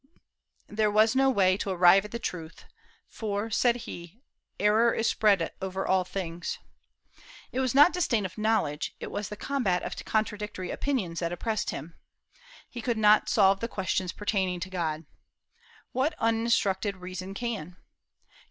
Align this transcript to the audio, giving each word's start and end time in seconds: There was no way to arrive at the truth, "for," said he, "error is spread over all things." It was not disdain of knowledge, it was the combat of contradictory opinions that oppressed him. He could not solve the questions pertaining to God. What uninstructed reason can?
There 0.67 0.89
was 0.89 1.15
no 1.15 1.29
way 1.29 1.57
to 1.57 1.69
arrive 1.69 2.05
at 2.05 2.09
the 2.09 2.17
truth, 2.17 2.65
"for," 3.07 3.51
said 3.51 3.75
he, 3.85 4.23
"error 4.59 4.95
is 4.95 5.07
spread 5.07 5.51
over 5.61 5.85
all 5.85 6.03
things." 6.03 6.57
It 7.51 7.59
was 7.59 7.75
not 7.75 7.93
disdain 7.93 8.25
of 8.25 8.35
knowledge, 8.35 8.95
it 8.99 9.11
was 9.11 9.29
the 9.29 9.35
combat 9.37 9.83
of 9.83 9.95
contradictory 10.03 10.71
opinions 10.71 11.19
that 11.19 11.31
oppressed 11.31 11.69
him. 11.69 11.93
He 12.67 12.81
could 12.81 12.97
not 12.97 13.29
solve 13.29 13.59
the 13.59 13.67
questions 13.67 14.11
pertaining 14.11 14.59
to 14.61 14.71
God. 14.71 15.05
What 15.91 16.15
uninstructed 16.17 16.97
reason 16.97 17.35
can? 17.35 17.77